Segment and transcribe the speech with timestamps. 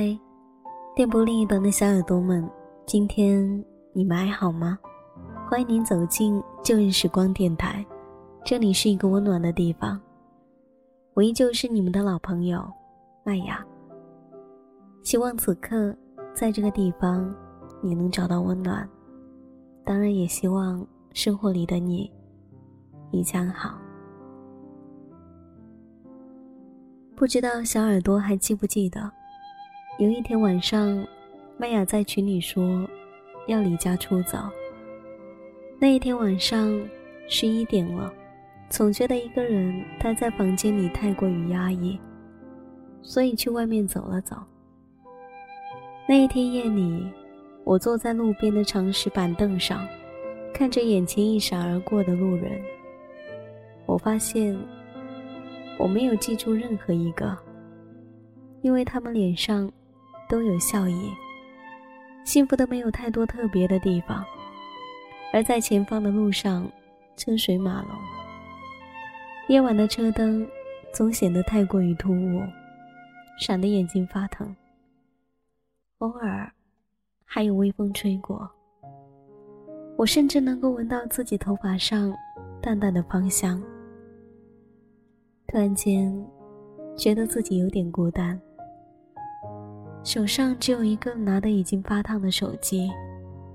[0.00, 0.18] 嗨，
[0.96, 2.48] 电波另一端的小耳朵们，
[2.86, 4.78] 今天你们还好吗？
[5.46, 7.84] 欢迎您走进旧日时光电台，
[8.42, 10.00] 这里是一个温暖的地方。
[11.12, 12.66] 我依旧是你们的老朋友
[13.24, 13.62] 麦雅。
[15.02, 15.94] 希望此刻
[16.32, 17.30] 在这个地方
[17.82, 18.88] 你能找到温暖，
[19.84, 20.82] 当然也希望
[21.12, 22.10] 生活里的你
[23.10, 23.78] 一将好。
[27.14, 29.12] 不知道小耳朵还记不记得，
[30.00, 31.06] 有一天晚上，
[31.58, 32.88] 麦雅在群里说
[33.46, 34.38] 要离家出走。
[35.78, 36.80] 那一天晚上
[37.28, 38.10] 十一点了，
[38.70, 42.00] 总觉得一个人待在房间里太过于压抑，
[43.02, 44.38] 所以去外面走了走。
[46.08, 47.06] 那一天夜里，
[47.64, 49.86] 我坐在路边的长石板凳上，
[50.54, 52.58] 看着眼前一闪而过的路人，
[53.84, 54.58] 我发现。
[55.78, 57.36] 我没有记住任何一个，
[58.62, 59.70] 因为他们脸上
[60.30, 61.12] 都有笑意，
[62.24, 64.24] 幸福的没有太多特别的地方。
[65.32, 66.70] 而在前方的路上，
[67.16, 67.90] 车水马龙，
[69.48, 70.46] 夜晚的车灯
[70.94, 72.42] 总显得太过于突兀，
[73.40, 74.54] 闪得眼睛发疼。
[75.98, 76.50] 偶尔
[77.24, 78.48] 还有微风吹过，
[79.96, 82.14] 我甚至能够闻到自己头发上
[82.62, 83.60] 淡淡的芳香。
[85.48, 86.12] 突然间，
[86.96, 88.40] 觉得自己有点孤单。
[90.02, 92.90] 手上只有一个拿的已经发烫的手机，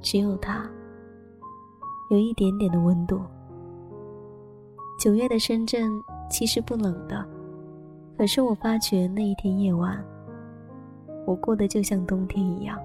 [0.00, 0.68] 只有它，
[2.10, 3.20] 有一点点的温度。
[4.98, 5.90] 九月的深圳
[6.30, 7.24] 其实不冷的，
[8.18, 10.04] 可是我发觉那一天夜晚，
[11.26, 12.78] 我过得就像冬天一样。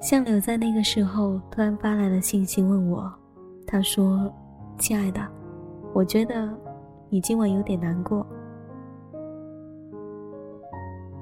[0.00, 3.12] 相柳在那个时候突然发来了信息问我，
[3.66, 4.32] 他说
[4.78, 5.20] ：“亲爱的。”
[5.92, 6.48] 我觉得
[7.08, 8.24] 你今晚有点难过。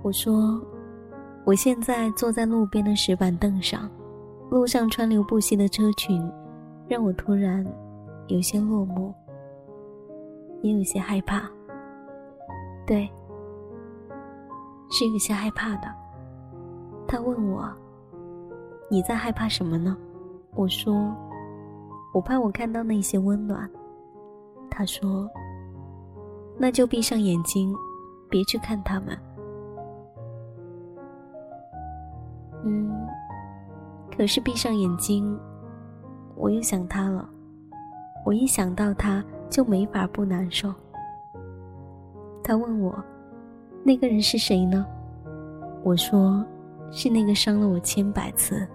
[0.07, 0.65] 我说，
[1.45, 3.91] 我现在坐在路边的石板凳上，
[4.51, 6.23] 路上川流不息的车群，
[6.87, 7.67] 让我突然
[8.29, 9.13] 有些落寞，
[10.63, 11.51] 也有些害怕。
[12.87, 13.11] 对，
[14.93, 15.93] 是有些害怕的。
[17.09, 17.69] 他问我，
[18.89, 19.97] 你在害怕什么呢？
[20.55, 21.13] 我说，
[22.15, 23.69] 我怕我看到那些温暖。
[24.71, 25.29] 他说
[26.57, 27.75] ：“那就闭上眼睛，
[28.31, 29.19] 别去看他们。”
[34.17, 35.39] 可是闭上眼睛，
[36.35, 37.29] 我又想他了。
[38.25, 40.73] 我一想到他，就没法不难受。
[42.43, 42.97] 他问我
[43.85, 44.87] ：“那个人是谁呢？”
[45.85, 46.45] 我说
[46.91, 48.67] ：“是那个伤了我千百次，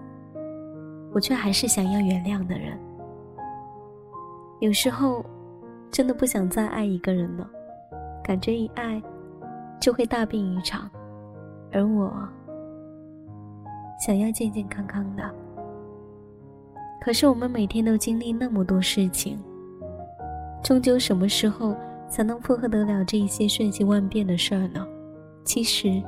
[1.12, 2.78] 我却还是想要原谅的人。”
[4.60, 5.24] 有时候。
[5.94, 7.46] 真的不想再爱一个人了，
[8.24, 8.98] 感觉一爱
[9.78, 10.88] 就会大病一场，
[11.70, 12.10] 而我
[14.04, 15.22] 想要健健康康的。
[17.00, 19.38] 可是我们每天都经历那么多事情，
[20.60, 21.76] 终究什么时候
[22.08, 24.84] 才能负荷得了这一些瞬息万变的事儿呢？
[25.44, 26.02] 其实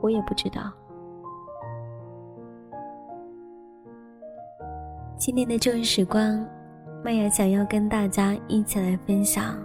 [0.00, 0.72] 我也不知道。
[5.16, 6.44] 今天的旧日时光。
[7.04, 9.56] 麦雅想要跟大家一起来分享，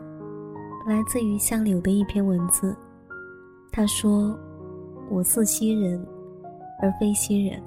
[0.87, 2.75] 来自于相柳的一篇文字。
[3.71, 4.35] 他说
[5.07, 6.03] ：“我似西人，
[6.79, 7.61] 而非新人。”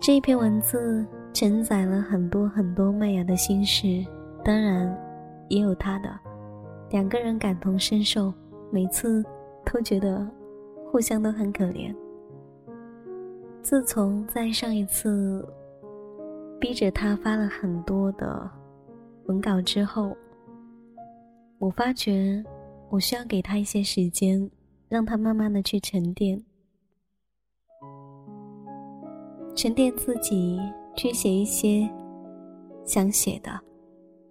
[0.00, 4.04] 这一篇文字承载了很多很多麦雅的心事，
[4.44, 4.96] 当然
[5.48, 6.08] 也有他的。
[6.90, 8.32] 两个人感同身受，
[8.70, 9.24] 每次
[9.64, 10.28] 都觉得
[10.90, 11.94] 互相都很可怜。
[13.62, 15.46] 自从在上一次。
[16.60, 18.50] 逼着他发了很多的
[19.26, 20.16] 文稿之后，
[21.58, 22.42] 我发觉
[22.88, 24.50] 我需要给他一些时间，
[24.88, 26.42] 让他慢慢的去沉淀，
[29.54, 30.58] 沉淀自己，
[30.96, 31.88] 去写一些
[32.84, 33.50] 想写的。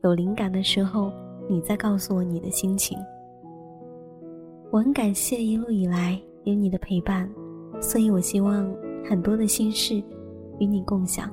[0.03, 1.11] 有灵感的时候，
[1.49, 2.97] 你再告诉我你的心情。
[4.69, 7.29] 我很感谢一路以来有你的陪伴，
[7.79, 8.69] 所以我希望
[9.07, 9.95] 很多的心事
[10.59, 11.31] 与你共享。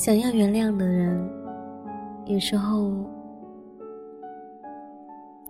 [0.00, 1.30] 想要原谅的人，
[2.24, 2.90] 有时候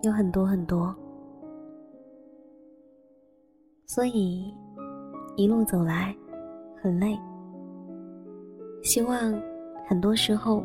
[0.03, 0.93] 有很多很多，
[3.87, 4.53] 所以
[5.37, 6.13] 一路走来
[6.83, 7.17] 很累，
[8.83, 9.41] 希望
[9.87, 10.65] 很多时候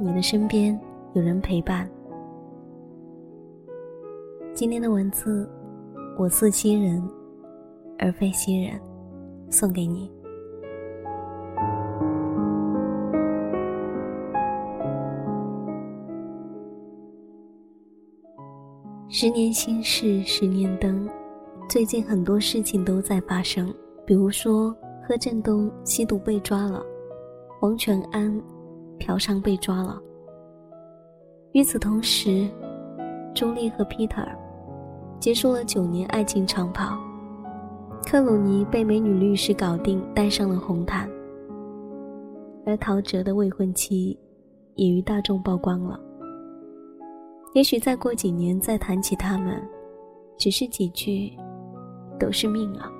[0.00, 0.78] 你的身边
[1.14, 1.90] 有人陪伴。
[4.54, 5.50] 今天的文字，
[6.16, 7.02] 我似新人，
[7.98, 8.80] 而非新人，
[9.50, 10.15] 送给你。
[19.18, 21.08] 十年心事，十年灯。
[21.70, 23.74] 最近很多事情都在发生，
[24.04, 24.76] 比如说
[25.08, 26.84] 贺振东吸毒被抓了，
[27.62, 28.30] 王全安
[28.98, 29.98] 嫖娼被抓了。
[31.52, 32.46] 与此同时，
[33.34, 34.28] 朱莉和 Peter
[35.18, 36.98] 结束了九年爱情长跑，
[38.04, 41.08] 克鲁尼被美女律师搞定，戴上了红毯，
[42.66, 44.14] 而陶喆的未婚妻
[44.74, 45.98] 也与大众曝光了。
[47.56, 49.66] 也许再过几年再谈起他们，
[50.36, 51.32] 只是几句。
[52.18, 52.90] 都是命啊！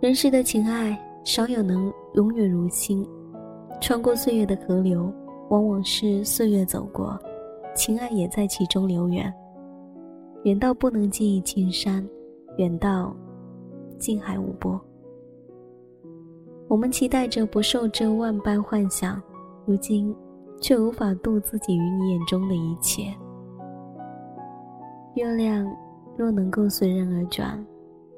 [0.00, 3.04] 人世的情爱少有能永远如新，
[3.80, 5.12] 穿过岁月的河流，
[5.50, 7.18] 往往是岁月走过，
[7.74, 9.32] 情爱也在其中流远，
[10.44, 12.08] 远到不能记忆青山，
[12.58, 13.12] 远到
[13.98, 14.80] 近海无波。
[16.68, 19.20] 我们期待着不受这万般幻想，
[19.66, 20.14] 如今
[20.60, 23.14] 却无法度自己于你眼中的一切。
[25.14, 25.66] 月亮。
[26.16, 27.64] 若能够随人而转，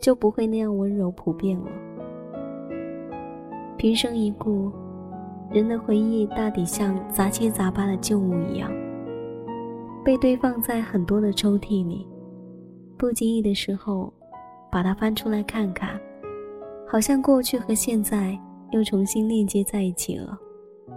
[0.01, 1.67] 就不会那样温柔普遍了。
[3.77, 4.73] 平生一故，
[5.53, 8.73] 人的回忆大抵像杂七杂八的旧物一样，
[10.03, 12.09] 被堆放在很多的抽屉里。
[12.97, 14.11] 不经意的时候，
[14.73, 16.01] 把它翻出来看看，
[16.89, 18.35] 好像过去和现在
[18.71, 20.39] 又重新链接在一起了，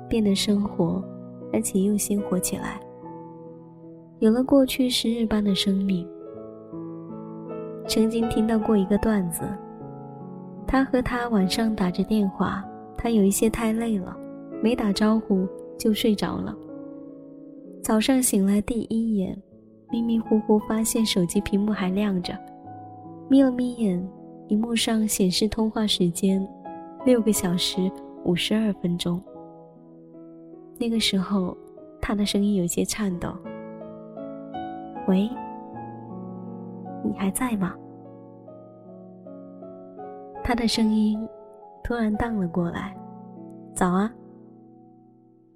[0.08, 1.04] 变得生活，
[1.54, 2.80] 而且又鲜活起来，
[4.20, 6.06] 有了过去时日般的生命。
[7.88, 9.44] 曾经听到过一个段子，
[10.66, 12.66] 他和他晚上打着电话，
[12.98, 14.18] 他有一些太累了，
[14.64, 15.48] 没打招呼
[15.78, 16.56] 就睡着了。
[17.84, 19.38] 早上醒来第一眼，
[19.92, 22.34] 迷迷糊糊发现手机屏幕还亮着，
[23.30, 24.02] 眯了眯眼，
[24.48, 26.46] 屏幕上显示通话时间
[27.06, 27.92] 六个小时
[28.24, 29.22] 五十二分钟。
[30.78, 31.56] 那个时候，
[32.02, 33.30] 他的声音有些颤抖
[35.08, 35.30] ：“喂。”
[37.04, 37.76] 你还在吗？
[40.44, 41.28] 他的声音
[41.84, 42.96] 突然荡了过来。
[43.74, 44.12] 早啊。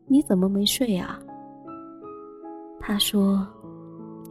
[0.07, 1.19] 你怎么没睡啊？
[2.79, 3.45] 他说：“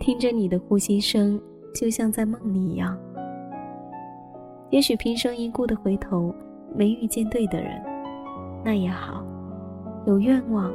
[0.01, 1.39] 听着你的呼吸声，
[1.75, 2.97] 就像在梦里一样。”
[4.71, 6.35] 也许平生一顾的回头，
[6.75, 7.83] 没遇见对的人，
[8.65, 9.23] 那也好。
[10.07, 10.73] 有愿望，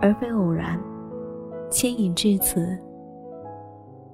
[0.00, 0.80] 而非偶然，
[1.70, 2.66] 牵引至此。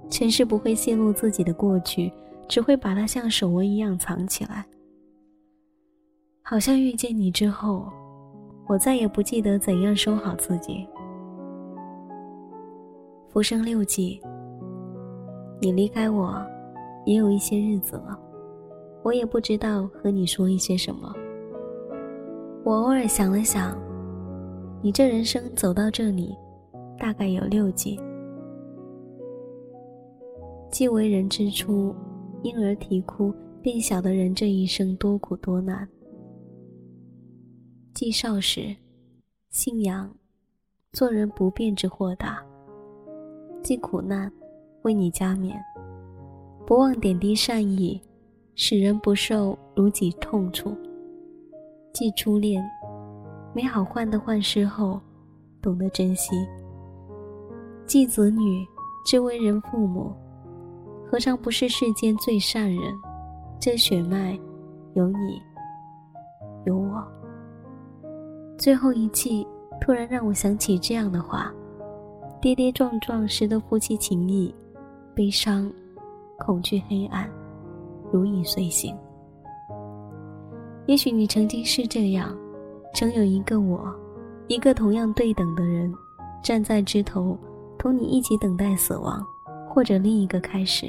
[0.08, 2.12] 前世不会泄露自己的过去，
[2.48, 4.66] 只会把它像手纹一样藏起来。
[6.42, 7.88] 好像遇见你之后，
[8.68, 10.86] 我再也不记得怎样收好自己。
[13.28, 14.20] 浮生六记，
[15.60, 16.44] 你离开我，
[17.06, 18.18] 也有一些日子了，
[19.04, 21.14] 我也不知道和你说一些什么。
[22.64, 23.74] 我偶尔想了想，
[24.84, 26.36] 你这人生走到这里，
[26.98, 27.96] 大概有六劫。
[30.72, 31.94] 既为人之初，
[32.42, 35.88] 婴儿啼哭，便晓得人这一生多苦多难。
[37.94, 38.74] 既少时，
[39.50, 40.12] 信仰，
[40.92, 42.44] 做人不变之豁达。
[43.62, 44.32] 既苦难，
[44.82, 45.56] 为你加冕，
[46.66, 48.00] 不忘点滴善意，
[48.56, 50.76] 使人不受如己痛楚。
[51.92, 52.64] 既初恋，
[53.54, 55.00] 美好患得患失后，
[55.60, 56.34] 懂得珍惜。
[57.86, 58.66] 继子女，
[59.04, 60.12] 知为人父母。
[61.10, 62.94] 何尝不是世间最善人？
[63.60, 64.38] 这血脉，
[64.94, 65.42] 有你，
[66.64, 67.06] 有我。
[68.56, 69.46] 最后一季
[69.80, 71.52] 突然让我想起这样的话：
[72.40, 74.54] 跌跌撞撞时的夫妻情谊，
[75.14, 75.70] 悲伤、
[76.38, 77.28] 恐惧、黑暗，
[78.10, 78.96] 如影随形。
[80.86, 82.34] 也许你曾经是这样，
[82.94, 83.94] 曾有一个我，
[84.48, 85.92] 一个同样对等的人，
[86.42, 87.38] 站在枝头，
[87.78, 89.24] 同你一起等待死亡。
[89.74, 90.86] 或者另一个开始，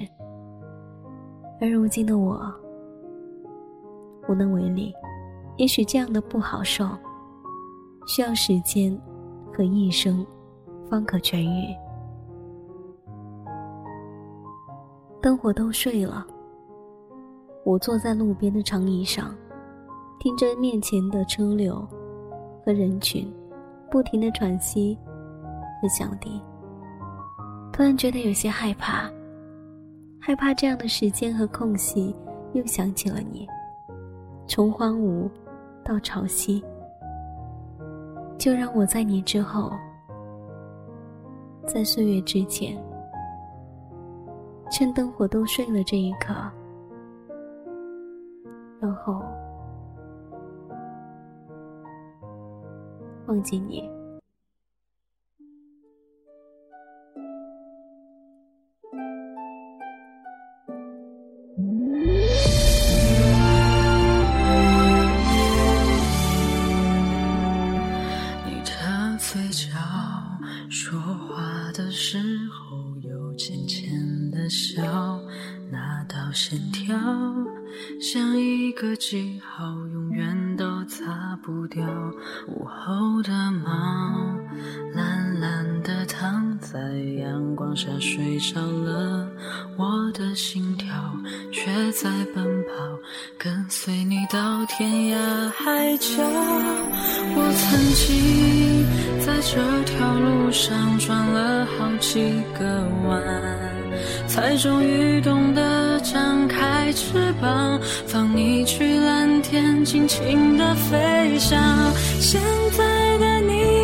[1.62, 2.38] 而如今的我
[4.28, 4.94] 无能为力。
[5.56, 6.86] 也许这样的不好受，
[8.06, 9.00] 需要时间
[9.54, 10.26] 和一生
[10.90, 11.74] 方可痊愈。
[15.22, 16.28] 灯火都睡了，
[17.64, 19.34] 我坐在路边的长椅上，
[20.20, 21.86] 听着面前的车流
[22.66, 23.32] 和人群，
[23.92, 24.98] 不停的喘息
[25.82, 26.42] 和响笛。
[27.72, 29.10] 突然觉得有些害怕，
[30.20, 32.16] 害怕这样的时间和空隙，
[32.54, 33.48] 又想起了你。
[34.48, 35.30] 从荒芜
[35.84, 36.64] 到潮汐，
[38.38, 39.72] 就让我在你之后，
[41.66, 42.78] 在岁月之前，
[44.70, 46.34] 趁灯火都睡了这一刻，
[48.80, 49.24] 然后
[53.28, 53.82] 忘记你。
[68.46, 69.70] 你的嘴角
[70.70, 72.18] 说话的时
[72.50, 73.90] 候有浅浅
[74.32, 74.82] 的笑
[75.72, 76.96] 那道线条
[78.00, 80.53] 像一个记号永远
[81.04, 81.86] 擦不掉。
[82.48, 83.70] 午后的猫
[84.94, 86.80] 懒懒地躺在
[87.20, 89.28] 阳光下睡着了，
[89.78, 90.88] 我的心跳
[91.52, 92.74] 却在奔跑，
[93.38, 96.24] 跟随你到天涯海角。
[97.36, 98.86] 我曾经
[99.20, 103.22] 在这条路上转了好几个弯。
[104.26, 105.62] 才终于懂得
[106.04, 111.58] 张开翅膀，放你去蓝天，尽情的飞翔。
[112.20, 112.42] 现
[112.78, 113.83] 在的你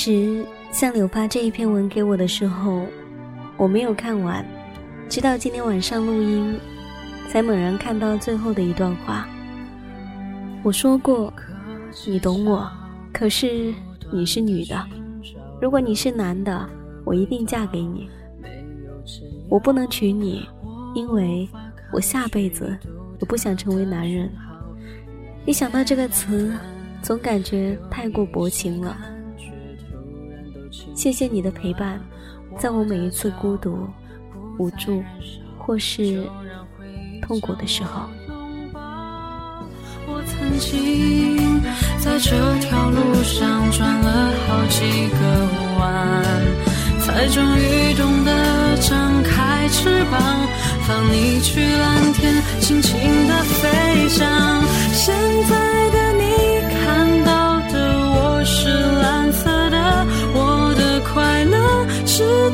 [0.00, 2.86] 实，向柳发这一篇文给我的时候，
[3.56, 4.46] 我没有看完，
[5.08, 6.56] 直到今天晚上录音，
[7.28, 9.28] 才猛然看到最后的一段话。
[10.62, 11.32] 我说过，
[12.06, 12.70] 你懂我，
[13.12, 13.74] 可是
[14.12, 14.86] 你是女的，
[15.60, 16.68] 如果你是男的，
[17.04, 18.08] 我一定嫁给你。
[19.48, 20.48] 我不能娶你，
[20.94, 21.48] 因为。
[21.90, 22.76] 我下辈子
[23.18, 24.30] 我不想成为男人。
[25.46, 26.52] 一想到这个词，
[27.00, 28.94] 总感觉太过薄情了。
[30.98, 32.00] 谢谢你的陪伴，
[32.58, 33.88] 在我每一次孤独、
[34.58, 35.00] 无助
[35.56, 36.28] 或是
[37.22, 38.08] 痛苦的时候。
[40.08, 41.62] 我曾经
[42.00, 45.18] 在这条路上转了好几个
[45.78, 45.88] 弯。
[47.00, 50.20] 才终于懂得张开翅膀，
[50.86, 54.28] 放你去蓝天，尽情的飞翔。
[54.92, 55.14] 现
[55.48, 56.07] 在的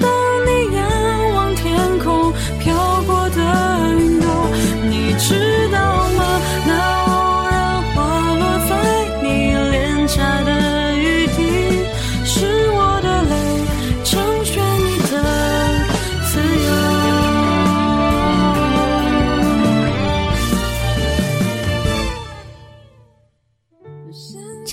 [0.01, 0.24] 是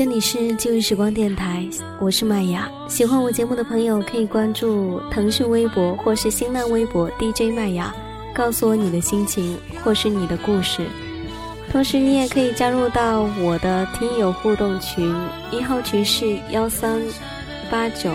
[0.04, 1.64] 这里是旧日时光电台，
[2.00, 2.68] 我是麦雅。
[2.90, 7.94] 喜欢我节目的朋友可以关注腾讯微博或是新浪微博 DJ 麦雅，
[8.34, 10.88] 告诉我你的心情或是你的故事。
[11.72, 15.16] 同时，你也可以加入到我的听友互动群，
[15.52, 17.00] 一号群是幺三
[17.70, 18.10] 八九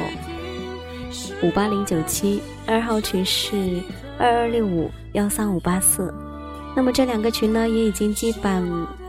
[1.41, 3.81] 五八零九七，二号群是
[4.19, 6.13] 二二六五幺三五八四。
[6.75, 8.61] 那么这两个群呢，也已经基本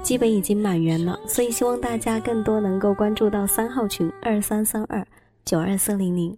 [0.07, 5.05] 基本已经满员了，所以希望大家更多能够关注到三号群二三三二
[5.43, 6.33] 九二四零零。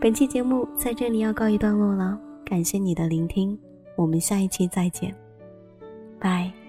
[0.00, 3.58] 本期节目在这里要告一段落了，感谢你的聆听，
[3.96, 5.12] 我们下一期再见，
[6.20, 6.63] 拜。